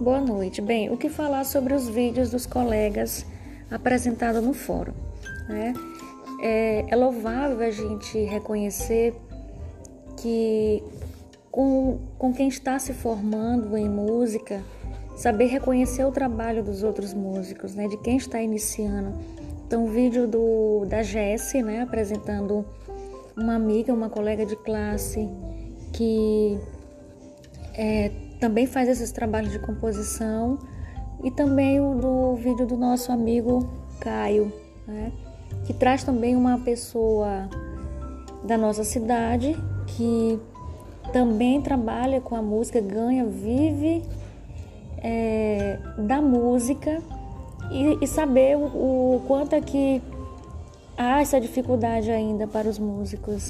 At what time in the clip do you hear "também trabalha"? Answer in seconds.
41.10-42.20